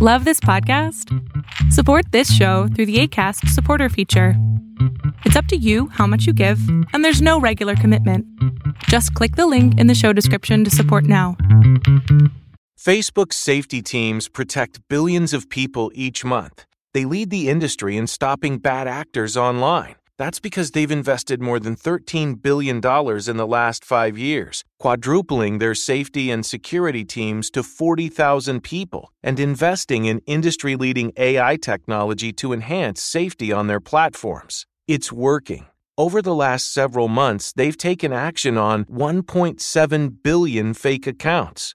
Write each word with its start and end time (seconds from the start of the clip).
Love 0.00 0.24
this 0.24 0.38
podcast? 0.38 1.12
Support 1.72 2.12
this 2.12 2.32
show 2.32 2.68
through 2.68 2.86
the 2.86 3.00
ACAST 3.02 3.48
supporter 3.48 3.88
feature. 3.88 4.34
It's 5.24 5.34
up 5.34 5.46
to 5.46 5.56
you 5.56 5.88
how 5.88 6.06
much 6.06 6.24
you 6.24 6.32
give, 6.32 6.60
and 6.92 7.04
there's 7.04 7.20
no 7.20 7.40
regular 7.40 7.74
commitment. 7.74 8.24
Just 8.84 9.12
click 9.14 9.34
the 9.34 9.48
link 9.48 9.76
in 9.76 9.88
the 9.88 9.96
show 9.96 10.12
description 10.12 10.62
to 10.62 10.70
support 10.70 11.02
now. 11.02 11.36
Facebook's 12.78 13.34
safety 13.34 13.82
teams 13.82 14.28
protect 14.28 14.78
billions 14.86 15.32
of 15.32 15.48
people 15.48 15.90
each 15.96 16.24
month. 16.24 16.64
They 16.94 17.04
lead 17.04 17.30
the 17.30 17.48
industry 17.48 17.96
in 17.96 18.06
stopping 18.06 18.58
bad 18.58 18.86
actors 18.86 19.36
online. 19.36 19.96
That's 20.18 20.40
because 20.40 20.72
they've 20.72 20.90
invested 20.90 21.40
more 21.40 21.60
than 21.60 21.76
$13 21.76 22.42
billion 22.42 22.78
in 22.78 23.36
the 23.36 23.46
last 23.46 23.84
five 23.84 24.18
years, 24.18 24.64
quadrupling 24.80 25.58
their 25.58 25.76
safety 25.76 26.32
and 26.32 26.44
security 26.44 27.04
teams 27.04 27.50
to 27.50 27.62
40,000 27.62 28.62
people, 28.62 29.12
and 29.22 29.38
investing 29.38 30.06
in 30.06 30.20
industry 30.26 30.74
leading 30.74 31.12
AI 31.16 31.56
technology 31.56 32.32
to 32.32 32.52
enhance 32.52 33.00
safety 33.00 33.52
on 33.52 33.68
their 33.68 33.80
platforms. 33.80 34.66
It's 34.88 35.12
working. 35.12 35.66
Over 35.96 36.20
the 36.20 36.34
last 36.34 36.72
several 36.72 37.08
months, 37.08 37.52
they've 37.52 37.76
taken 37.76 38.12
action 38.12 38.56
on 38.56 38.84
1.7 38.86 40.22
billion 40.22 40.74
fake 40.74 41.06
accounts, 41.06 41.74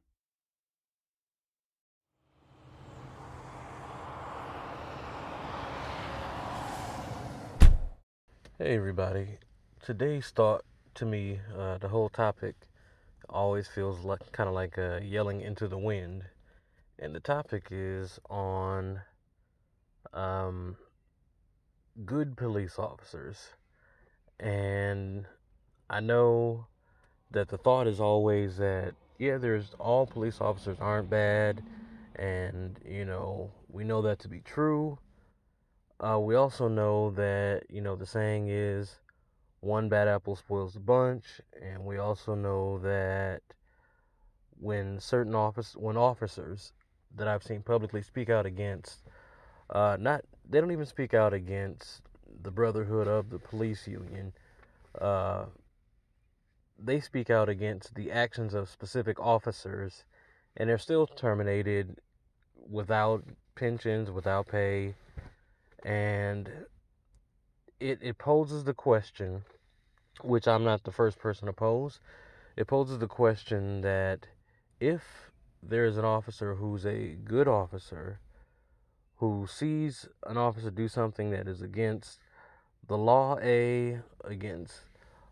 Hey 8.63 8.75
everybody. 8.75 9.39
Today's 9.83 10.29
thought 10.29 10.63
to 10.93 11.03
me, 11.03 11.39
uh, 11.57 11.79
the 11.79 11.87
whole 11.87 12.09
topic 12.09 12.53
always 13.27 13.67
feels 13.67 14.05
like 14.05 14.31
kind 14.33 14.47
of 14.47 14.53
like 14.53 14.77
uh, 14.77 14.99
yelling 15.01 15.41
into 15.41 15.67
the 15.67 15.79
wind, 15.79 16.25
and 16.99 17.15
the 17.15 17.19
topic 17.19 17.69
is 17.71 18.19
on 18.29 19.01
um, 20.13 20.77
good 22.05 22.37
police 22.37 22.77
officers. 22.77 23.47
And 24.39 25.25
I 25.89 25.99
know 25.99 26.67
that 27.31 27.49
the 27.49 27.57
thought 27.57 27.87
is 27.87 27.99
always 27.99 28.57
that 28.57 28.93
yeah, 29.17 29.39
there's 29.39 29.73
all 29.79 30.05
police 30.05 30.39
officers 30.39 30.77
aren't 30.79 31.09
bad, 31.09 31.63
and 32.15 32.79
you 32.87 33.05
know 33.05 33.49
we 33.69 33.83
know 33.83 34.03
that 34.03 34.19
to 34.19 34.27
be 34.27 34.41
true 34.41 34.99
uh, 36.01 36.19
we 36.19 36.35
also 36.35 36.67
know 36.67 37.11
that, 37.11 37.63
you 37.69 37.81
know, 37.81 37.95
the 37.95 38.05
saying 38.05 38.47
is 38.49 38.99
one 39.59 39.87
bad 39.87 40.07
apple 40.07 40.35
spoils 40.35 40.73
the 40.73 40.79
bunch. 40.79 41.25
And 41.61 41.85
we 41.85 41.97
also 41.97 42.33
know 42.33 42.79
that 42.79 43.41
when 44.59 44.99
certain 44.99 45.35
office, 45.35 45.75
when 45.75 45.97
officers 45.97 46.73
that 47.15 47.27
I've 47.27 47.43
seen 47.43 47.61
publicly 47.61 48.01
speak 48.01 48.29
out 48.29 48.45
against, 48.45 49.03
uh, 49.69 49.97
not, 49.99 50.23
they 50.49 50.59
don't 50.59 50.71
even 50.71 50.85
speak 50.85 51.13
out 51.13 51.33
against 51.33 52.01
the 52.43 52.51
brotherhood 52.51 53.07
of 53.07 53.29
the 53.29 53.39
police 53.39 53.87
union. 53.87 54.33
Uh, 54.99 55.45
they 56.83 56.99
speak 56.99 57.29
out 57.29 57.47
against 57.47 57.93
the 57.93 58.11
actions 58.11 58.55
of 58.55 58.69
specific 58.69 59.19
officers, 59.19 60.03
and 60.57 60.67
they're 60.67 60.79
still 60.79 61.05
terminated 61.05 61.97
without 62.69 63.23
pensions, 63.55 64.09
without 64.09 64.47
pay, 64.47 64.95
and 65.83 66.49
it 67.79 67.99
it 68.01 68.17
poses 68.17 68.63
the 68.63 68.73
question, 68.73 69.43
which 70.21 70.47
I'm 70.47 70.63
not 70.63 70.83
the 70.83 70.91
first 70.91 71.19
person 71.19 71.47
to 71.47 71.53
pose. 71.53 71.99
It 72.55 72.67
poses 72.67 72.99
the 72.99 73.07
question 73.07 73.81
that 73.81 74.27
if 74.79 75.31
there 75.63 75.85
is 75.85 75.97
an 75.97 76.05
officer 76.05 76.55
who's 76.55 76.85
a 76.85 77.15
good 77.23 77.47
officer 77.47 78.19
who 79.17 79.45
sees 79.47 80.07
an 80.25 80.35
officer 80.35 80.71
do 80.71 80.87
something 80.87 81.29
that 81.29 81.47
is 81.47 81.61
against 81.61 82.19
the 82.87 82.97
law 82.97 83.37
A, 83.39 83.99
against 84.25 84.73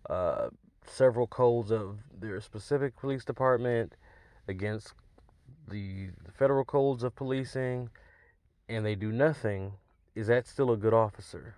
uh, 0.07 0.49
several 0.85 1.25
codes 1.25 1.71
of 1.71 1.97
their 2.19 2.39
specific 2.39 2.95
police 2.95 3.25
department, 3.25 3.95
against 4.47 4.93
the 5.67 6.09
federal 6.31 6.63
codes 6.63 7.03
of 7.03 7.15
policing, 7.15 7.89
and 8.67 8.85
they 8.85 8.93
do 8.93 9.11
nothing 9.11 9.73
is 10.19 10.27
that 10.27 10.45
still 10.45 10.71
a 10.71 10.77
good 10.77 10.93
officer? 10.93 11.55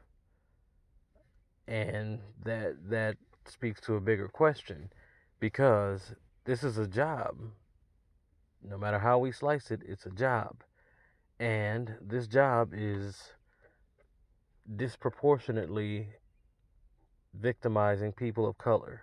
And 1.67 2.19
that 2.43 2.89
that 2.89 3.17
speaks 3.45 3.81
to 3.81 3.95
a 3.95 3.99
bigger 3.99 4.27
question 4.27 4.91
because 5.39 6.13
this 6.45 6.63
is 6.63 6.77
a 6.77 6.85
job. 6.85 7.37
No 8.63 8.77
matter 8.77 8.99
how 8.99 9.17
we 9.17 9.31
slice 9.31 9.71
it, 9.71 9.81
it's 9.83 10.05
a 10.05 10.11
job. 10.11 10.63
And 11.39 11.95
this 11.99 12.27
job 12.27 12.71
is 12.71 13.33
disproportionately 14.75 16.09
victimizing 17.33 18.11
people 18.11 18.47
of 18.47 18.59
color 18.59 19.01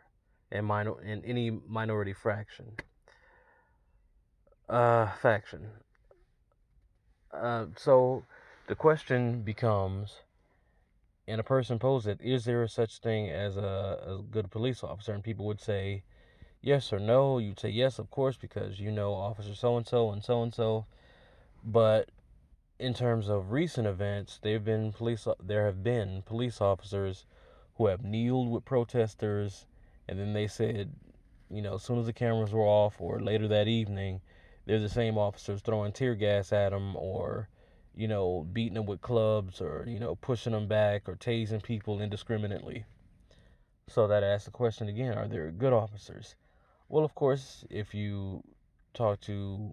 and 0.52 0.64
minor 0.66 1.02
in 1.02 1.24
any 1.24 1.50
minority 1.50 2.12
fraction. 2.12 2.76
Uh, 4.68 5.08
faction. 5.20 5.66
Uh, 7.32 7.66
so 7.76 8.22
the 8.68 8.74
question 8.74 9.40
becomes, 9.40 10.20
and 11.26 11.40
a 11.40 11.44
person 11.44 11.78
poses 11.78 12.06
it, 12.06 12.20
is 12.20 12.44
there 12.44 12.66
such 12.68 12.98
thing 12.98 13.30
as 13.30 13.56
a, 13.56 13.98
a 14.06 14.22
good 14.30 14.50
police 14.50 14.84
officer? 14.84 15.12
And 15.12 15.24
people 15.24 15.46
would 15.46 15.60
say 15.60 16.02
yes 16.60 16.92
or 16.92 16.98
no. 16.98 17.38
You'd 17.38 17.58
say 17.58 17.70
yes, 17.70 17.98
of 17.98 18.10
course, 18.10 18.36
because 18.36 18.78
you 18.78 18.92
know 18.92 19.14
officer 19.14 19.54
so 19.54 19.78
and 19.78 19.86
so 19.86 20.10
and 20.10 20.22
so 20.22 20.42
and 20.42 20.54
so. 20.54 20.84
But 21.64 22.10
in 22.78 22.92
terms 22.92 23.28
of 23.28 23.52
recent 23.52 23.86
events, 23.86 24.38
there 24.42 24.54
have 24.54 24.64
been 24.66 24.92
police 24.92 25.26
there 25.42 25.64
have 25.64 25.82
been 25.82 26.22
police 26.26 26.60
officers 26.60 27.24
who 27.76 27.86
have 27.86 28.04
kneeled 28.04 28.50
with 28.50 28.66
protesters, 28.66 29.64
and 30.06 30.18
then 30.18 30.34
they 30.34 30.46
said, 30.46 30.92
you 31.50 31.62
know, 31.62 31.76
as 31.76 31.82
soon 31.82 31.98
as 31.98 32.06
the 32.06 32.12
cameras 32.12 32.52
were 32.52 32.60
off, 32.60 33.00
or 33.00 33.18
later 33.18 33.48
that 33.48 33.66
evening, 33.66 34.20
they're 34.66 34.78
the 34.78 34.90
same 34.90 35.16
officers 35.16 35.62
throwing 35.62 35.92
tear 35.92 36.14
gas 36.14 36.52
at 36.52 36.70
them 36.70 36.94
or 36.96 37.48
you 37.98 38.06
know, 38.06 38.46
beating 38.52 38.74
them 38.74 38.86
with 38.86 39.00
clubs 39.00 39.60
or, 39.60 39.84
you 39.88 39.98
know, 39.98 40.14
pushing 40.14 40.52
them 40.52 40.68
back 40.68 41.08
or 41.08 41.16
tasing 41.16 41.60
people 41.60 42.00
indiscriminately. 42.00 42.84
So 43.88 44.06
that 44.06 44.22
asks 44.22 44.44
the 44.44 44.52
question 44.52 44.88
again 44.88 45.18
are 45.18 45.26
there 45.26 45.50
good 45.50 45.72
officers? 45.72 46.36
Well, 46.88 47.04
of 47.04 47.16
course, 47.16 47.64
if 47.70 47.96
you 47.96 48.44
talk 48.94 49.20
to 49.22 49.72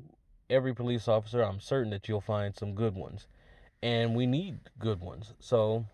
every 0.50 0.74
police 0.74 1.08
officer, 1.08 1.44
I'm 1.44 1.60
certain 1.60 1.92
that 1.92 2.10
you'll 2.10 2.20
find 2.20 2.56
some 2.56 2.74
good 2.74 2.96
ones. 2.96 3.28
And 3.84 4.16
we 4.16 4.26
need 4.26 4.58
good 4.80 5.02
ones. 5.02 5.36
So 5.40 5.86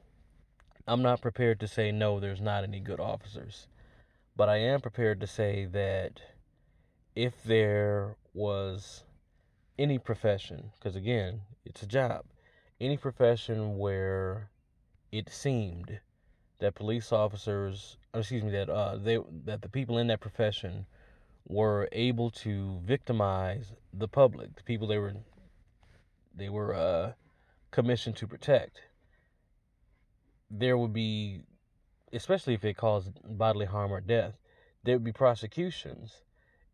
I'm 0.88 1.02
not 1.02 1.20
prepared 1.20 1.60
to 1.60 1.68
say 1.68 1.92
no, 1.92 2.22
there's 2.22 2.40
not 2.40 2.64
any 2.64 2.80
good 2.80 3.02
officers. 3.02 3.68
But 4.38 4.48
I 4.48 4.56
am 4.56 4.80
prepared 4.80 5.20
to 5.20 5.28
say 5.28 5.66
that 5.66 6.22
if 7.14 7.44
there 7.44 8.16
was 8.34 9.04
any 9.78 9.98
profession, 9.98 10.72
because 10.78 10.96
again, 10.96 11.42
it's 11.66 11.82
a 11.84 11.88
job. 11.88 12.26
Any 12.80 12.98
profession 12.98 13.78
where 13.78 14.50
it 15.12 15.30
seemed 15.30 16.00
that 16.60 16.76
police 16.76 17.12
officers, 17.12 17.98
excuse 18.14 18.44
me, 18.44 18.52
that 18.52 18.70
uh, 18.70 18.98
they 18.98 19.20
that 19.46 19.62
the 19.62 19.70
people 19.70 19.98
in 19.98 20.08
that 20.08 20.20
profession 20.20 20.86
were 21.48 21.90
able 21.92 22.30
to 22.30 22.80
victimize 22.86 23.74
the 23.94 24.08
public, 24.08 24.56
the 24.56 24.64
people 24.64 24.88
they 24.88 24.98
were 24.98 25.14
they 26.34 26.50
were 26.50 26.74
uh, 26.74 27.12
commissioned 27.72 28.16
to 28.18 28.28
protect. 28.28 28.82
There 30.50 30.78
would 30.78 30.94
be, 30.94 31.42
especially 32.14 32.54
if 32.54 32.64
it 32.66 32.78
caused 32.78 33.12
bodily 33.24 33.66
harm 33.66 33.92
or 33.92 34.02
death, 34.02 34.34
there 34.84 34.96
would 34.96 35.04
be 35.04 35.12
prosecutions. 35.12 36.24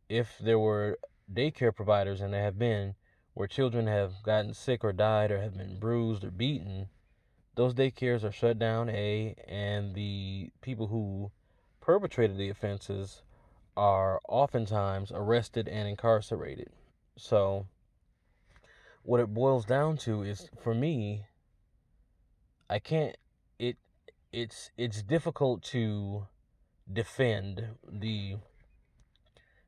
If 0.09 0.37
there 0.39 0.59
were 0.59 0.97
daycare 1.31 1.75
providers, 1.75 2.21
and 2.21 2.33
there 2.33 2.43
have 2.43 2.57
been, 2.57 2.95
where 3.33 3.47
children 3.47 3.87
have 3.87 4.23
gotten 4.23 4.53
sick 4.53 4.83
or 4.83 4.93
died 4.93 5.31
or 5.31 5.41
have 5.41 5.57
been 5.57 5.79
bruised 5.79 6.23
or 6.23 6.31
beaten, 6.31 6.89
those 7.55 7.73
daycares 7.73 8.23
are 8.23 8.31
shut 8.31 8.59
down, 8.59 8.89
A, 8.89 9.35
and 9.47 9.95
the 9.95 10.51
people 10.61 10.87
who 10.87 11.31
perpetrated 11.81 12.37
the 12.37 12.49
offenses 12.49 13.23
are 13.75 14.19
oftentimes 14.27 15.11
arrested 15.13 15.67
and 15.67 15.87
incarcerated. 15.87 16.69
So 17.17 17.67
what 19.03 19.19
it 19.21 19.33
boils 19.33 19.65
down 19.65 19.97
to 19.97 20.21
is 20.21 20.49
for 20.61 20.75
me 20.75 21.25
I 22.69 22.79
can't 22.79 23.15
it 23.57 23.77
it's 24.33 24.71
it's 24.77 25.01
difficult 25.01 25.63
to 25.63 26.27
defend 26.91 27.67
the 27.89 28.35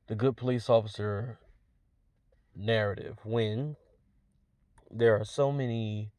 the 0.07 0.15
good 0.15 0.35
police 0.35 0.69
officer 0.69 1.39
narrative 2.55 3.17
when 3.23 3.75
there 4.91 5.15
are 5.15 5.25
so 5.25 5.51
many 5.51 6.11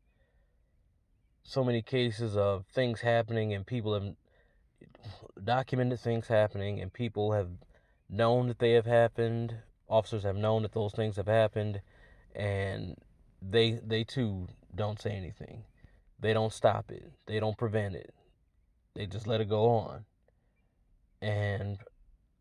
so 1.43 1.65
many 1.65 1.83
cases 1.83 2.37
of 2.37 2.65
things 2.67 3.01
happening 3.01 3.53
and 3.53 3.67
people 3.67 3.95
have 3.95 4.15
documented 5.43 5.99
things 5.99 6.29
happening 6.29 6.81
and 6.81 6.93
people 6.93 7.33
have 7.33 7.49
known 8.09 8.47
that 8.47 8.59
they 8.59 8.73
have 8.73 8.87
happened 8.87 9.57
officers 9.91 10.23
have 10.23 10.37
known 10.37 10.63
that 10.63 10.73
those 10.73 10.93
things 10.93 11.17
have 11.17 11.27
happened 11.27 11.81
and 12.35 12.97
they 13.43 13.73
they 13.85 14.05
too 14.05 14.47
don't 14.75 15.01
say 15.01 15.11
anything. 15.11 15.65
They 16.21 16.33
don't 16.33 16.53
stop 16.53 16.91
it. 16.91 17.11
They 17.27 17.41
don't 17.41 17.59
prevent 17.59 17.97
it. 17.97 18.15
They 18.95 19.07
just 19.07 19.27
let 19.27 19.41
it 19.41 19.49
go 19.49 19.69
on. 19.69 20.05
And 21.21 21.79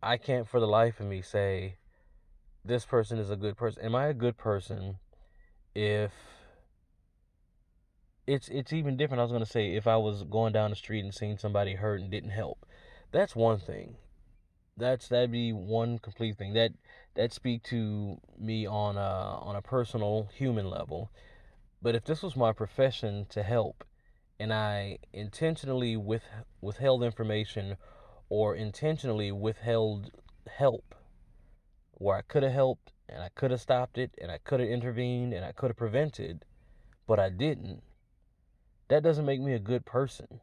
i 0.01 0.15
can't 0.15 0.47
for 0.47 0.62
the 0.62 0.68
life 0.68 1.01
of 1.01 1.06
me 1.07 1.21
say 1.21 1.75
this 2.63 2.85
person 2.85 3.17
is 3.19 3.29
a 3.29 3.35
good 3.35 3.57
person 3.57 3.83
am 3.83 3.95
i 3.95 4.07
a 4.07 4.13
good 4.13 4.38
person 4.38 4.97
if 5.75 6.11
it's 8.29 8.47
it's 8.50 8.71
even 8.71 8.95
different. 8.95 9.19
I 9.19 9.23
was 9.23 9.31
gonna 9.31 9.45
say 9.45 9.75
if 9.75 9.88
I 9.88 9.97
was 9.97 10.23
going 10.23 10.53
down 10.53 10.69
the 10.69 10.75
street 10.75 11.03
and 11.03 11.13
seeing 11.13 11.38
somebody 11.38 11.73
hurt 11.73 12.00
and 12.00 12.11
didn't 12.11 12.29
help, 12.29 12.65
that's 13.11 13.35
one 13.35 13.59
thing. 13.59 13.95
That's 14.77 15.07
that'd 15.07 15.31
be 15.31 15.51
one 15.51 15.97
complete 16.00 16.38
thing. 16.38 16.53
That 16.53 16.73
that 17.15 17.33
speak 17.33 17.63
to 17.63 18.19
me 18.38 18.67
on 18.67 18.97
a 18.97 19.39
on 19.41 19.56
a 19.56 19.61
personal 19.61 20.29
human 20.33 20.69
level. 20.69 21.11
But 21.81 21.95
if 21.95 22.06
this 22.06 22.21
was 22.21 22.35
my 22.35 22.53
profession 22.53 23.25
to 23.29 23.41
help, 23.41 23.83
and 24.39 24.53
I 24.53 25.00
intentionally 25.11 25.97
with 25.97 26.23
withheld 26.61 27.03
information 27.03 27.77
or 28.29 28.56
intentionally 28.56 29.31
withheld 29.31 30.11
help 30.47 30.94
where 32.00 32.18
I 32.18 32.22
could 32.24 32.42
have 32.44 32.51
helped 32.51 32.92
and 33.07 33.22
I 33.22 33.30
could 33.36 33.51
have 33.51 33.62
stopped 33.62 33.98
it 33.98 34.12
and 34.19 34.31
I 34.31 34.40
could 34.40 34.60
have 34.60 34.69
intervened 34.69 35.34
and 35.34 35.46
I 35.46 35.51
could 35.51 35.69
have 35.69 35.78
prevented, 35.78 36.46
but 37.06 37.19
I 37.19 37.30
didn't 37.30 37.84
that 38.90 39.04
doesn't 39.04 39.25
make 39.25 39.40
me 39.40 39.54
a 39.54 39.60
good 39.60 39.86
person. 39.86 40.42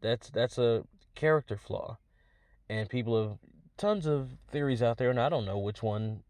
That's 0.00 0.28
that's 0.30 0.58
a 0.58 0.84
character 1.14 1.56
flaw. 1.56 1.98
And 2.68 2.88
people 2.90 3.22
have 3.22 3.38
tons 3.76 4.06
of 4.06 4.30
theories 4.50 4.82
out 4.82 4.98
there 4.98 5.10
and 5.10 5.20
I 5.20 5.28
don't 5.28 5.44
know 5.44 5.58
which 5.58 5.82
one 5.82 6.22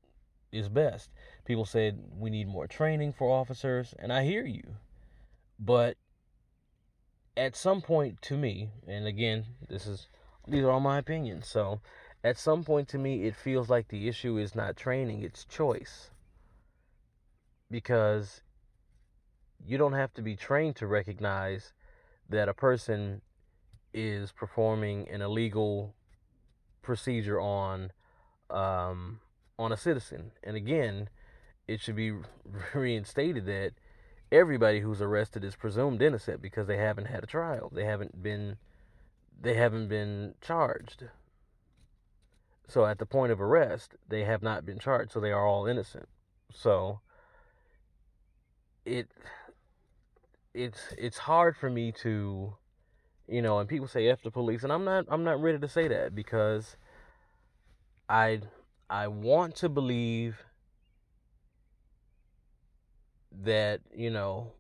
is 0.53 0.69
best. 0.69 1.11
People 1.45 1.65
said 1.65 1.99
we 2.13 2.31
need 2.31 2.49
more 2.49 2.67
training 2.67 3.13
for 3.13 3.31
officers 3.31 3.95
and 3.99 4.13
I 4.13 4.25
hear 4.25 4.45
you. 4.45 4.77
But 5.59 5.97
at 7.37 7.57
some 7.57 7.81
point 7.81 8.21
to 8.23 8.37
me, 8.37 8.71
and 8.87 9.07
again, 9.07 9.45
this 9.69 9.87
is 9.87 10.09
these 10.49 10.63
are 10.63 10.71
all 10.71 10.81
my 10.81 10.99
opinions. 10.99 11.49
So, 11.49 11.81
at 12.27 12.37
some 12.37 12.65
point 12.65 12.89
to 12.89 12.99
me 12.99 13.23
it 13.23 13.37
feels 13.37 13.71
like 13.71 13.87
the 13.87 14.09
issue 14.09 14.37
is 14.37 14.57
not 14.57 14.77
training, 14.77 15.23
it's 15.23 15.45
choice. 15.45 16.11
Because 17.71 18.43
you 19.65 19.79
don't 19.79 19.93
have 19.93 20.13
to 20.15 20.23
be 20.23 20.35
trained 20.35 20.75
to 20.77 20.89
recognize 20.89 21.73
that 22.29 22.49
a 22.49 22.55
person 22.55 23.23
is 23.95 24.33
performing 24.33 25.09
an 25.09 25.23
illegal 25.23 25.95
procedure 26.83 27.41
on 27.41 27.93
um, 28.51 29.21
on 29.57 29.71
a 29.71 29.77
citizen. 29.77 30.33
And 30.43 30.57
again, 30.57 31.09
it 31.69 31.81
should 31.81 31.97
be 31.97 32.13
reinstated 32.75 33.47
that 33.47 33.73
everybody 34.33 34.81
who's 34.81 35.01
arrested 35.01 35.45
is 35.45 35.55
presumed 35.55 36.03
innocent 36.03 36.43
because 36.43 36.67
they 36.67 36.77
haven't 36.77 37.07
had 37.07 37.23
a 37.23 37.27
trial. 37.27 37.71
They 37.73 37.85
haven't 37.85 38.21
been 38.21 38.57
they 39.41 39.55
haven't 39.55 39.87
been 39.87 40.35
charged. 40.41 41.05
So 42.69 42.85
at 42.85 42.99
the 42.99 43.07
point 43.07 43.33
of 43.33 43.41
arrest, 43.41 43.95
they 44.09 44.25
have 44.25 44.43
not 44.43 44.67
been 44.67 44.79
charged, 44.79 45.13
so 45.13 45.21
they 45.21 45.33
are 45.33 45.47
all 45.47 45.67
innocent. 45.67 46.09
So 46.53 47.01
it 48.85 49.09
it's 50.55 50.81
it's 50.97 51.19
hard 51.19 51.57
for 51.57 51.69
me 51.69 51.93
to 51.93 52.55
you 53.29 53.43
know 53.43 53.59
and 53.59 53.69
people 53.69 53.89
say 53.89 54.09
f 54.09 54.23
the 54.23 54.31
police 54.31 54.63
and 54.63 54.73
i'm 54.73 54.85
not 54.85 55.05
i'm 55.09 55.25
not 55.25 55.43
ready 55.43 55.59
to 55.59 55.69
say 55.69 55.89
that 55.89 56.15
because 56.15 56.77
i 58.09 58.41
i 58.89 59.09
want 59.09 59.57
to 59.57 59.69
believe 59.69 60.45
that 63.33 63.81
you 63.95 64.09
know 64.09 64.53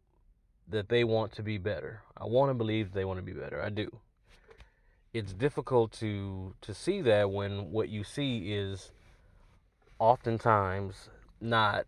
that 0.68 0.88
they 0.88 1.04
want 1.04 1.32
to 1.32 1.42
be 1.42 1.58
better. 1.58 2.02
I 2.16 2.24
want 2.24 2.50
to 2.50 2.54
believe 2.54 2.92
they 2.92 3.04
want 3.04 3.18
to 3.18 3.22
be 3.22 3.32
better. 3.32 3.62
I 3.62 3.70
do 3.70 3.90
it's 5.16 5.32
difficult 5.32 5.92
to 5.92 6.54
to 6.60 6.74
see 6.74 7.00
that 7.00 7.30
when 7.30 7.70
what 7.70 7.88
you 7.88 8.04
see 8.04 8.52
is 8.52 8.90
oftentimes 9.98 11.08
not 11.40 11.86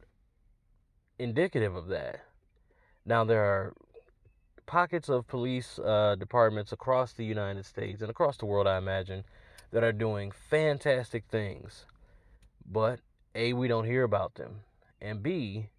indicative 1.19 1.75
of 1.75 1.89
that 1.89 2.21
now 3.05 3.25
there 3.25 3.43
are 3.43 3.75
pockets 4.69 5.09
of 5.09 5.27
police 5.27 5.81
uh, 5.81 6.15
departments 6.17 6.73
across 6.73 7.15
the 7.15 7.25
United 7.25 7.65
States 7.65 8.03
and 8.03 8.11
across 8.11 8.37
the 8.37 8.45
world, 8.45 8.69
I 8.69 8.77
imagine, 8.77 9.25
that 9.73 9.83
are 9.83 9.93
doing 9.93 10.31
fantastic 10.31 11.25
things. 11.29 11.87
But 12.71 13.01
A, 13.35 13.55
we 13.55 13.67
don't 13.67 13.87
hear 13.87 14.05
about 14.05 14.35
them. 14.35 14.61
And 15.01 15.23
B, 15.23 15.71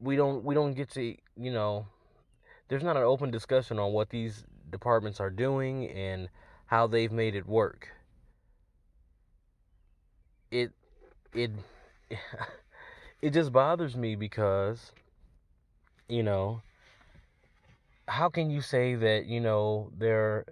we 0.00 0.16
don't 0.16 0.44
we 0.44 0.54
don't 0.54 0.74
get 0.74 0.90
to, 0.90 1.02
you 1.36 1.52
know, 1.52 1.86
there's 2.68 2.82
not 2.82 2.96
an 2.96 3.04
open 3.04 3.30
discussion 3.30 3.78
on 3.78 3.92
what 3.92 4.10
these 4.10 4.44
departments 4.70 5.20
are 5.20 5.30
doing 5.30 5.88
and 5.88 6.28
how 6.66 6.86
they've 6.86 7.12
made 7.12 7.34
it 7.34 7.46
work. 7.46 7.88
It 10.50 10.72
it 11.34 11.50
it 13.22 13.30
just 13.30 13.52
bothers 13.52 13.96
me 13.96 14.14
because 14.16 14.92
you 16.08 16.22
know, 16.22 16.60
how 18.08 18.28
can 18.28 18.50
you 18.50 18.60
say 18.60 18.94
that 18.96 19.26
you 19.26 19.40
know 19.40 19.90
they're 19.96 20.44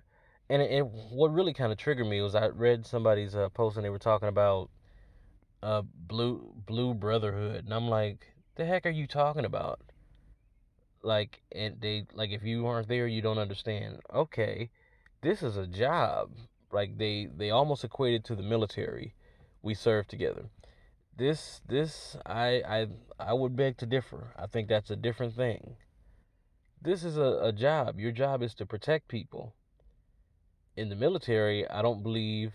and, 0.48 0.62
and 0.62 0.88
what 1.10 1.32
really 1.32 1.52
kind 1.52 1.72
of 1.72 1.78
triggered 1.78 2.06
me 2.06 2.20
was 2.20 2.34
I 2.34 2.48
read 2.48 2.86
somebody's 2.86 3.34
uh, 3.34 3.48
post 3.50 3.76
and 3.76 3.84
they 3.84 3.90
were 3.90 3.98
talking 3.98 4.28
about 4.28 4.70
uh 5.62 5.82
blue 5.82 6.52
blue 6.66 6.94
brotherhood 6.94 7.64
and 7.64 7.74
I'm 7.74 7.88
like 7.88 8.28
the 8.54 8.64
heck 8.64 8.86
are 8.86 8.90
you 8.90 9.06
talking 9.08 9.44
about 9.44 9.80
like 11.02 11.40
and 11.52 11.80
they 11.80 12.06
like 12.12 12.30
if 12.30 12.42
you 12.42 12.66
aren't 12.66 12.88
there 12.88 13.06
you 13.06 13.22
don't 13.22 13.38
understand 13.38 14.00
okay 14.12 14.70
this 15.22 15.42
is 15.42 15.56
a 15.56 15.66
job 15.66 16.30
like 16.72 16.98
they 16.98 17.28
they 17.36 17.50
almost 17.50 17.84
equated 17.84 18.24
to 18.24 18.34
the 18.34 18.42
military 18.42 19.14
we 19.62 19.74
serve 19.74 20.06
together 20.08 20.50
this 21.16 21.60
this 21.66 22.16
I 22.26 22.62
I 22.66 22.86
I 23.18 23.32
would 23.32 23.56
beg 23.56 23.76
to 23.78 23.86
differ 23.86 24.32
I 24.36 24.46
think 24.46 24.68
that's 24.68 24.90
a 24.90 24.96
different 24.96 25.34
thing 25.34 25.76
this 26.80 27.02
is 27.04 27.16
a, 27.16 27.40
a 27.42 27.52
job. 27.52 27.98
Your 27.98 28.12
job 28.12 28.42
is 28.42 28.54
to 28.54 28.66
protect 28.66 29.08
people. 29.08 29.54
In 30.76 30.88
the 30.88 30.96
military, 30.96 31.68
I 31.68 31.82
don't 31.82 32.02
believe 32.02 32.52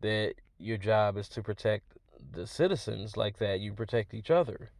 that 0.00 0.34
your 0.58 0.76
job 0.76 1.16
is 1.16 1.28
to 1.30 1.42
protect 1.42 1.96
the 2.32 2.46
citizens 2.46 3.16
like 3.16 3.38
that. 3.38 3.60
You 3.60 3.72
protect 3.72 4.14
each 4.14 4.30
other. 4.30 4.70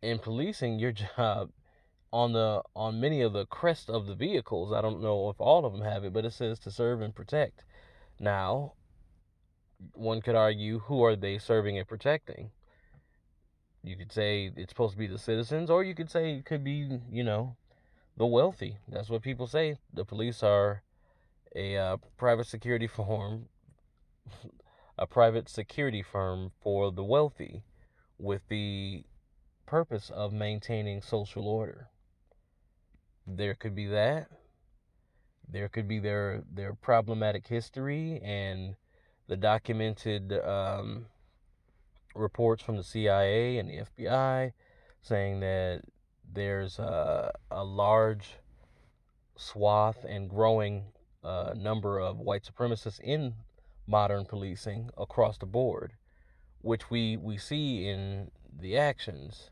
In 0.00 0.18
policing, 0.18 0.78
your 0.78 0.92
job 1.16 1.50
on 2.12 2.32
the 2.32 2.62
on 2.74 3.00
many 3.00 3.20
of 3.20 3.32
the 3.32 3.46
crest 3.46 3.90
of 3.90 4.06
the 4.06 4.14
vehicles, 4.14 4.72
I 4.72 4.80
don't 4.80 5.02
know 5.02 5.28
if 5.28 5.40
all 5.40 5.66
of 5.66 5.72
them 5.72 5.82
have 5.82 6.04
it, 6.04 6.12
but 6.12 6.24
it 6.24 6.32
says 6.32 6.58
to 6.60 6.70
serve 6.70 7.00
and 7.00 7.14
protect. 7.14 7.64
Now, 8.18 8.72
one 9.92 10.20
could 10.20 10.34
argue 10.34 10.80
who 10.80 11.04
are 11.04 11.16
they 11.16 11.38
serving 11.38 11.78
and 11.78 11.86
protecting? 11.86 12.50
You 13.82 13.96
could 13.96 14.12
say 14.12 14.52
it's 14.56 14.70
supposed 14.72 14.94
to 14.94 14.98
be 14.98 15.06
the 15.06 15.18
citizens, 15.18 15.70
or 15.70 15.84
you 15.84 15.94
could 15.94 16.10
say 16.10 16.32
it 16.32 16.44
could 16.44 16.64
be, 16.64 16.98
you 17.10 17.22
know, 17.22 17.56
the 18.16 18.26
wealthy. 18.26 18.78
That's 18.88 19.08
what 19.08 19.22
people 19.22 19.46
say. 19.46 19.78
The 19.92 20.04
police 20.04 20.42
are 20.42 20.82
a 21.54 21.76
uh, 21.76 21.96
private 22.16 22.46
security 22.46 22.86
firm, 22.96 23.46
a 24.98 25.06
private 25.06 25.48
security 25.48 26.02
firm 26.02 26.52
for 26.60 26.90
the 26.90 27.04
wealthy, 27.04 27.62
with 28.18 28.42
the 28.48 29.04
purpose 29.68 30.10
of 30.10 30.32
maintaining 30.32 31.02
social 31.02 31.46
order. 31.46 31.88
There 33.26 33.54
could 33.54 33.74
be 33.74 33.86
that. 33.86 34.28
There 35.46 35.68
could 35.68 35.86
be 35.86 35.98
their 35.98 36.42
their 36.50 36.74
problematic 36.74 37.46
history 37.46 38.20
and 38.22 38.76
the 39.28 39.36
documented 39.36 40.32
um, 40.32 41.06
reports 42.14 42.62
from 42.62 42.76
the 42.78 42.82
CIA 42.82 43.58
and 43.58 43.68
the 43.68 43.82
FBI 43.84 44.52
saying 45.02 45.40
that 45.40 45.82
there's 46.32 46.78
a, 46.78 47.32
a 47.50 47.64
large 47.64 48.36
swath 49.36 50.04
and 50.08 50.28
growing 50.28 50.84
uh, 51.22 51.52
number 51.54 51.98
of 51.98 52.18
white 52.18 52.42
supremacists 52.42 53.00
in 53.00 53.34
modern 53.86 54.24
policing 54.24 54.90
across 54.96 55.38
the 55.38 55.46
board, 55.46 55.92
which 56.60 56.90
we, 56.90 57.16
we 57.16 57.38
see 57.38 57.86
in 57.88 58.30
the 58.60 58.76
actions. 58.76 59.50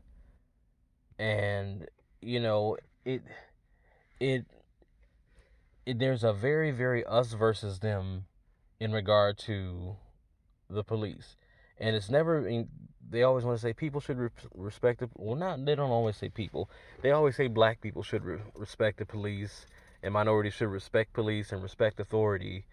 And 1.19 1.87
you 2.21 2.39
know 2.39 2.77
it 3.05 3.21
it, 4.19 4.45
it 5.85 5.99
there's 5.99 6.23
a 6.23 6.33
very 6.33 6.71
very 6.71 7.05
us 7.05 7.33
versus 7.33 7.79
them 7.79 8.25
in 8.79 8.91
regard 8.91 9.37
to 9.37 9.95
the 10.69 10.83
police. 10.83 11.35
And 11.79 11.95
it's 11.95 12.09
never 12.09 12.65
they 13.09 13.23
always 13.23 13.45
want 13.45 13.57
to 13.57 13.61
say 13.61 13.73
people 13.73 14.01
should 14.01 14.17
re- 14.17 14.29
respect 14.55 14.99
the 14.99 15.09
well 15.15 15.35
not 15.35 15.63
they 15.65 15.75
don't 15.75 15.91
always 15.91 16.17
say 16.17 16.29
people. 16.29 16.69
They 17.01 17.11
always 17.11 17.35
say 17.35 17.47
black 17.47 17.81
people 17.81 18.03
should 18.03 18.23
re- 18.23 18.39
respect 18.55 18.97
the 18.99 19.05
police 19.05 19.65
and 20.03 20.13
minorities 20.13 20.53
should 20.53 20.69
respect 20.69 21.13
police 21.13 21.51
and 21.51 21.63
respect 21.63 21.99
authority. 21.99 22.65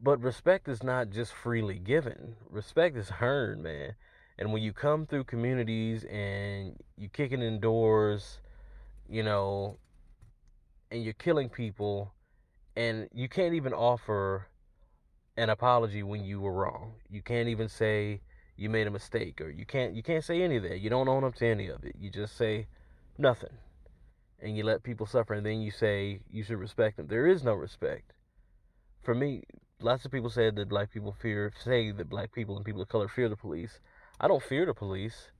But 0.00 0.22
respect 0.22 0.68
is 0.68 0.82
not 0.82 1.10
just 1.10 1.32
freely 1.32 1.78
given. 1.78 2.36
Respect 2.48 2.96
is 2.96 3.10
earned 3.20 3.62
man 3.62 3.94
and 4.38 4.52
when 4.52 4.62
you 4.62 4.72
come 4.72 5.06
through 5.06 5.24
communities 5.24 6.04
and 6.04 6.76
you 6.96 7.08
kicking 7.08 7.42
in 7.42 7.60
doors 7.60 8.40
you 9.08 9.22
know 9.22 9.76
and 10.90 11.02
you're 11.02 11.12
killing 11.14 11.48
people 11.48 12.12
and 12.76 13.08
you 13.12 13.28
can't 13.28 13.54
even 13.54 13.72
offer 13.72 14.46
an 15.36 15.50
apology 15.50 16.02
when 16.02 16.24
you 16.24 16.40
were 16.40 16.52
wrong 16.52 16.92
you 17.10 17.22
can't 17.22 17.48
even 17.48 17.68
say 17.68 18.20
you 18.58 18.68
made 18.68 18.88
a 18.88 18.90
mistake 18.90 19.40
or 19.40 19.48
you 19.48 19.64
can't 19.64 19.94
you 19.94 20.02
can't 20.02 20.24
say 20.24 20.42
any 20.42 20.56
of 20.56 20.64
that. 20.64 20.80
You 20.80 20.90
don't 20.90 21.08
own 21.08 21.24
up 21.24 21.36
to 21.36 21.46
any 21.46 21.68
of 21.68 21.84
it. 21.84 21.94
You 21.98 22.10
just 22.10 22.36
say 22.36 22.66
nothing. 23.16 23.56
And 24.40 24.56
you 24.56 24.64
let 24.64 24.82
people 24.82 25.06
suffer 25.06 25.34
and 25.34 25.46
then 25.46 25.60
you 25.60 25.70
say 25.70 26.20
you 26.30 26.42
should 26.42 26.58
respect 26.58 26.96
them. 26.96 27.06
There 27.06 27.26
is 27.26 27.44
no 27.44 27.54
respect. 27.54 28.12
For 29.02 29.14
me, 29.14 29.44
lots 29.80 30.04
of 30.04 30.10
people 30.10 30.28
said 30.28 30.56
that 30.56 30.68
black 30.68 30.92
people 30.92 31.12
fear 31.12 31.52
say 31.64 31.92
that 31.92 32.10
black 32.10 32.32
people 32.32 32.56
and 32.56 32.64
people 32.64 32.82
of 32.82 32.88
color 32.88 33.08
fear 33.08 33.28
the 33.28 33.36
police. 33.36 33.78
I 34.20 34.26
don't 34.26 34.42
fear 34.42 34.66
the 34.66 34.74
police. 34.74 35.30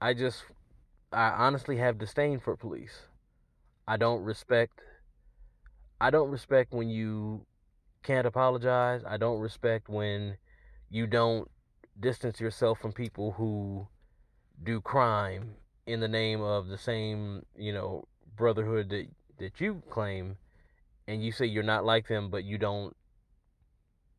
I 0.00 0.14
just 0.14 0.44
I 1.12 1.30
honestly 1.30 1.76
have 1.76 1.98
disdain 1.98 2.40
for 2.40 2.56
police. 2.56 3.02
I 3.86 3.96
don't 3.96 4.22
respect 4.22 4.80
I 6.00 6.10
don't 6.10 6.30
respect 6.30 6.72
when 6.72 6.88
you 6.88 7.46
can't 8.02 8.26
apologize. 8.26 9.02
I 9.06 9.16
don't 9.16 9.40
respect 9.40 9.88
when 9.88 10.36
you 10.90 11.06
don't 11.06 11.50
distance 11.98 12.40
yourself 12.40 12.80
from 12.80 12.92
people 12.92 13.32
who 13.32 13.86
do 14.62 14.80
crime 14.80 15.54
in 15.86 16.00
the 16.00 16.08
name 16.08 16.40
of 16.40 16.68
the 16.68 16.78
same, 16.78 17.44
you 17.56 17.72
know, 17.72 18.06
brotherhood 18.36 18.88
that 18.90 19.06
that 19.38 19.60
you 19.60 19.82
claim 19.90 20.36
and 21.06 21.24
you 21.24 21.30
say 21.32 21.46
you're 21.46 21.62
not 21.62 21.84
like 21.84 22.08
them 22.08 22.28
but 22.30 22.44
you 22.44 22.58
don't 22.58 22.96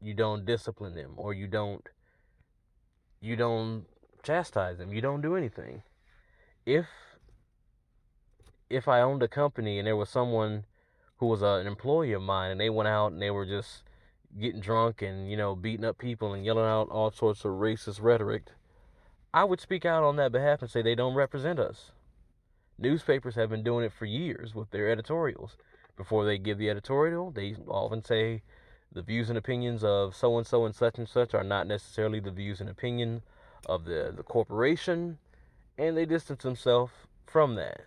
you 0.01 0.13
don't 0.13 0.45
discipline 0.45 0.95
them 0.95 1.13
or 1.17 1.33
you 1.33 1.47
don't 1.47 1.87
you 3.21 3.35
don't 3.35 3.85
chastise 4.23 4.77
them 4.77 4.93
you 4.93 5.01
don't 5.01 5.21
do 5.21 5.35
anything 5.35 5.81
if 6.65 6.85
if 8.69 8.87
i 8.87 9.01
owned 9.01 9.23
a 9.23 9.27
company 9.27 9.77
and 9.77 9.87
there 9.87 9.95
was 9.95 10.09
someone 10.09 10.65
who 11.17 11.25
was 11.25 11.41
a, 11.41 11.45
an 11.45 11.67
employee 11.67 12.13
of 12.13 12.21
mine 12.21 12.51
and 12.51 12.59
they 12.59 12.69
went 12.69 12.87
out 12.87 13.11
and 13.11 13.21
they 13.21 13.31
were 13.31 13.45
just 13.45 13.83
getting 14.37 14.61
drunk 14.61 15.01
and 15.01 15.29
you 15.29 15.37
know 15.37 15.55
beating 15.55 15.85
up 15.85 15.97
people 15.97 16.33
and 16.33 16.45
yelling 16.45 16.65
out 16.65 16.89
all 16.89 17.11
sorts 17.11 17.45
of 17.45 17.51
racist 17.51 18.01
rhetoric, 18.01 18.43
I 19.33 19.43
would 19.43 19.59
speak 19.59 19.85
out 19.85 20.03
on 20.03 20.15
that 20.17 20.31
behalf 20.31 20.61
and 20.61 20.69
say 20.69 20.81
they 20.81 20.95
don't 20.95 21.15
represent 21.15 21.59
us. 21.59 21.91
Newspapers 22.77 23.35
have 23.35 23.49
been 23.49 23.63
doing 23.63 23.85
it 23.85 23.93
for 23.93 24.05
years 24.05 24.55
with 24.55 24.71
their 24.71 24.89
editorials. 24.89 25.57
Before 25.97 26.25
they 26.25 26.37
give 26.37 26.57
the 26.57 26.69
editorial, 26.69 27.31
they 27.31 27.55
often 27.67 28.03
say 28.03 28.41
the 28.91 29.01
views 29.01 29.29
and 29.29 29.37
opinions 29.37 29.83
of 29.83 30.15
so 30.15 30.37
and 30.37 30.47
so 30.47 30.65
and 30.65 30.75
such 30.75 30.97
and 30.97 31.07
such 31.07 31.33
are 31.33 31.43
not 31.43 31.67
necessarily 31.67 32.19
the 32.19 32.31
views 32.31 32.59
and 32.59 32.69
opinion 32.69 33.21
of 33.65 33.85
the, 33.85 34.13
the 34.15 34.23
corporation, 34.23 35.17
and 35.77 35.95
they 35.95 36.05
distance 36.05 36.43
themselves 36.43 36.91
from 37.25 37.55
that. 37.55 37.81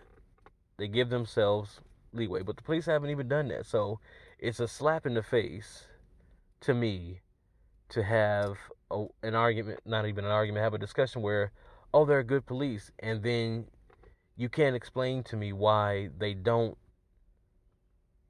They 0.77 0.87
give 0.87 1.09
themselves 1.09 1.81
leeway, 2.13 2.41
but 2.41 2.57
the 2.57 2.63
police 2.63 2.85
haven't 2.85 3.09
even 3.09 3.27
done 3.27 3.49
that. 3.49 3.65
So 3.65 3.99
it's 4.39 4.59
a 4.59 4.67
slap 4.67 5.05
in 5.05 5.13
the 5.13 5.23
face 5.23 5.87
to 6.61 6.73
me 6.73 7.21
to 7.89 8.03
have 8.03 8.57
a, 8.89 9.05
an 9.23 9.35
argument, 9.35 9.81
not 9.85 10.07
even 10.07 10.25
an 10.25 10.31
argument, 10.31 10.63
have 10.63 10.73
a 10.73 10.79
discussion 10.79 11.21
where, 11.21 11.51
oh, 11.93 12.05
they're 12.05 12.23
good 12.23 12.45
police, 12.45 12.91
and 12.99 13.21
then 13.23 13.65
you 14.35 14.49
can't 14.49 14.75
explain 14.75 15.23
to 15.23 15.35
me 15.35 15.53
why 15.53 16.09
they 16.17 16.33
don't 16.33 16.77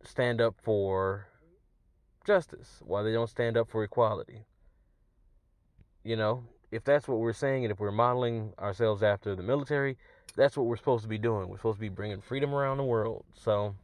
stand 0.04 0.42
up 0.42 0.56
for 0.62 1.28
justice, 2.24 2.82
why 2.86 3.04
they 3.04 3.12
don't 3.12 3.30
stand 3.30 3.58
up 3.58 3.70
for 3.70 3.84
equality. 3.84 4.46
You 6.04 6.16
know, 6.16 6.44
if 6.72 6.84
that's 6.84 7.08
what 7.08 7.20
we're 7.20 7.34
saying, 7.34 7.66
and 7.66 7.72
if 7.72 7.80
we're 7.80 7.92
modeling 7.92 8.54
ourselves 8.60 9.04
after 9.04 9.36
the 9.36 9.44
military, 9.44 9.98
that's 10.36 10.58
what 10.58 10.66
we're 10.66 10.78
supposed 10.78 11.04
to 11.04 11.10
be 11.10 11.18
doing. 11.18 11.48
We're 11.48 11.58
supposed 11.58 11.78
to 11.78 11.82
be 11.82 11.90
bringing 11.90 12.22
freedom 12.22 12.54
around 12.54 12.78
the 12.78 12.84
world. 12.84 13.26
So, 13.36 13.76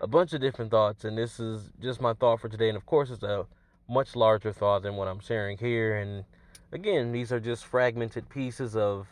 a 0.00 0.06
bunch 0.06 0.32
of 0.32 0.40
different 0.40 0.70
thoughts, 0.70 1.04
and 1.04 1.16
this 1.16 1.40
is 1.40 1.70
just 1.80 2.00
my 2.00 2.12
thought 2.12 2.40
for 2.40 2.48
today. 2.48 2.68
And 2.68 2.76
of 2.76 2.84
course, 2.84 3.10
it's 3.10 3.22
a 3.22 3.46
much 3.88 4.16
larger 4.16 4.52
thought 4.52 4.82
than 4.82 4.96
what 4.96 5.08
I'm 5.08 5.20
sharing 5.20 5.58
here. 5.58 5.96
And 5.96 6.24
again, 6.72 7.12
these 7.12 7.32
are 7.32 7.40
just 7.40 7.64
fragmented 7.64 8.28
pieces 8.28 8.76
of 8.76 9.06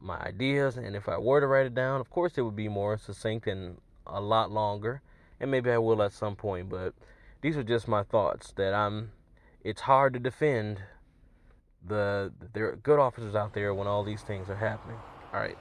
my 0.00 0.18
ideas. 0.20 0.76
And 0.76 0.94
if 0.96 1.08
I 1.08 1.18
were 1.18 1.40
to 1.40 1.46
write 1.46 1.66
it 1.66 1.74
down, 1.74 2.00
of 2.00 2.10
course, 2.10 2.36
it 2.36 2.42
would 2.42 2.56
be 2.56 2.68
more 2.68 2.98
succinct 2.98 3.46
and 3.46 3.78
a 4.06 4.20
lot 4.20 4.50
longer. 4.50 5.02
And 5.40 5.50
maybe 5.50 5.70
I 5.70 5.78
will 5.78 6.02
at 6.02 6.12
some 6.12 6.36
point, 6.36 6.68
but 6.68 6.94
these 7.42 7.56
are 7.56 7.62
just 7.62 7.88
my 7.88 8.02
thoughts 8.02 8.52
that 8.56 8.74
I'm. 8.74 9.12
It's 9.62 9.82
hard 9.82 10.14
to 10.14 10.20
defend 10.20 10.80
the 11.86 12.32
there 12.52 12.68
are 12.68 12.76
good 12.76 12.98
officers 12.98 13.34
out 13.34 13.52
there 13.52 13.74
when 13.74 13.86
all 13.86 14.04
these 14.04 14.22
things 14.22 14.48
are 14.48 14.56
happening. 14.56 14.98
All 15.32 15.40
right. 15.40 15.58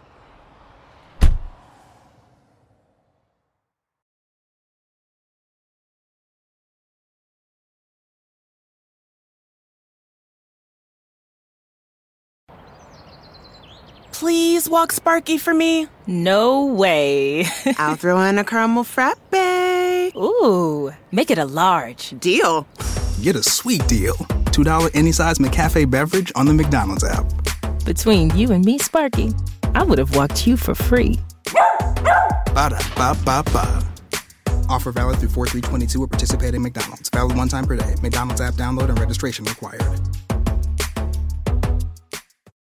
please 14.15 14.69
walk 14.69 14.93
Sparky 14.93 15.37
for 15.37 15.53
me? 15.53 15.87
No 16.07 16.65
way. 16.65 17.45
I'll 17.77 17.95
throw 17.95 18.21
in 18.21 18.37
a 18.37 18.43
caramel 18.43 18.85
frappe. 18.85 19.19
Ooh, 20.17 20.93
make 21.11 21.29
it 21.29 21.37
a 21.37 21.45
large. 21.45 22.17
Deal. 22.19 22.65
Get 23.21 23.35
a 23.35 23.43
sweet 23.43 23.85
deal. 23.87 24.15
$2 24.53 24.91
any 24.93 25.11
size 25.11 25.39
McCafe 25.39 25.89
beverage 25.89 26.31
on 26.35 26.45
the 26.45 26.53
McDonald's 26.53 27.03
app. 27.03 27.25
Between 27.85 28.35
you 28.35 28.51
and 28.51 28.63
me, 28.63 28.77
Sparky, 28.77 29.33
I 29.73 29.83
would 29.83 29.97
have 29.97 30.15
walked 30.15 30.47
you 30.47 30.57
for 30.57 30.73
free. 30.73 31.19
Ba 31.45 32.69
da 32.69 32.79
ba 32.95 33.17
ba 33.25 33.43
ba. 33.51 33.83
Offer 34.69 34.91
valid 34.93 35.19
through 35.19 35.29
4322 35.29 36.03
at 36.03 36.09
participating 36.09 36.61
McDonald's. 36.61 37.09
Valid 37.09 37.35
one 37.35 37.47
time 37.49 37.65
per 37.65 37.75
day. 37.75 37.95
McDonald's 38.01 38.41
app 38.41 38.53
download 38.53 38.89
and 38.89 38.99
registration 38.99 39.45
required. 39.45 39.99